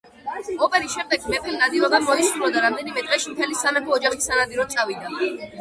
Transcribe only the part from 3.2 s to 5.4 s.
მთელი სამეფო ოჯახი სანადიროდ წავიდა.